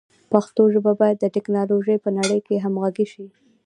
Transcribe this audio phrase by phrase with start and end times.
[0.31, 3.25] پښتو ژبه باید د ټکنالوژۍ په نړۍ کې همغږي شي.